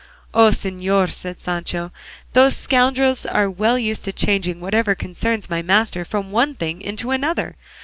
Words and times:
"Oh, 0.33 0.47
señor," 0.49 1.11
said 1.11 1.39
Sancho, 1.39 1.91
"those 2.33 2.55
scoundrels 2.57 3.23
are 3.23 3.47
well 3.51 3.77
used 3.77 4.03
to 4.05 4.11
changing 4.11 4.59
whatever 4.59 4.95
concerns 4.95 5.47
my 5.47 5.61
master 5.61 6.03
from 6.05 6.31
one 6.31 6.55
thing 6.55 6.81
into 6.81 7.11
another. 7.11 7.55